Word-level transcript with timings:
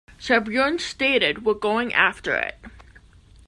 Sauerbrun 0.19 0.79
stated, 0.79 1.45
We're 1.45 1.53
going 1.53 1.93
after 1.93 2.33
it. 2.35 2.55